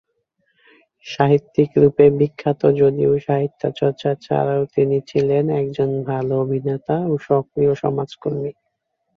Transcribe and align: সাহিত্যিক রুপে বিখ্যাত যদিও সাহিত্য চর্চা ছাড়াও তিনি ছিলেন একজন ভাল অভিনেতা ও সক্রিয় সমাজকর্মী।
সাহিত্যিক 1.05 1.69
রুপে 1.77 2.05
বিখ্যাত 2.19 2.61
যদিও 2.81 3.11
সাহিত্য 3.27 3.61
চর্চা 3.79 4.11
ছাড়াও 4.25 4.63
তিনি 4.75 4.97
ছিলেন 5.09 5.43
একজন 5.61 5.89
ভাল 6.07 6.27
অভিনেতা 6.41 6.95
ও 7.05 7.23
সক্রিয় 7.27 7.73
সমাজকর্মী। 7.83 8.51